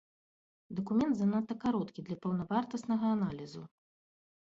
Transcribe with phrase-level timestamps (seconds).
[0.79, 3.63] Дакумент занадта кароткі для паўнавартаснага аналізу.